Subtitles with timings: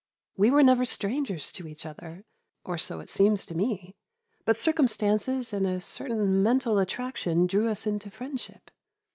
[0.35, 2.25] We were never strangers to each other,
[2.65, 3.93] or so it seems to me,
[4.45, 8.71] but circumstances and a certain mental attraction drew us into friendship.